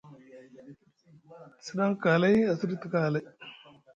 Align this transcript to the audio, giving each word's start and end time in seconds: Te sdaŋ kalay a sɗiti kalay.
Te 1.57 1.65
sdaŋ 1.67 1.91
kalay 2.03 2.37
a 2.49 2.53
sɗiti 2.59 2.87
kalay. 2.93 3.25